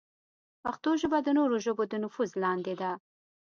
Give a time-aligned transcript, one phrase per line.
[0.63, 2.91] پښتو ژبه د نورو ژبو د نفوذ لاندې ده.